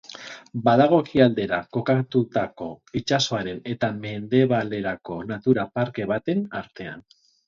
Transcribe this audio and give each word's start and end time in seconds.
Badago 0.67 0.97
ekialdera 1.01 1.57
kokatutako 1.75 2.69
itsasoaren 2.99 3.59
eta 3.73 3.89
mendebalerako 4.05 5.19
natura-parke 5.33 6.09
baten 6.13 6.43
artean. 6.61 7.05